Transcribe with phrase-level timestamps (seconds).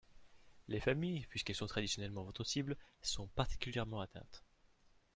[0.67, 4.43] Les familles, puisqu’elles sont traditionnellement votre cible, sont particulièrement atteintes.